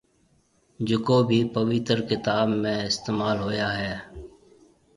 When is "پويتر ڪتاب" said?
1.55-2.47